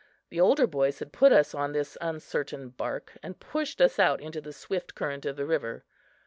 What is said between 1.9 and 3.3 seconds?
uncertain bark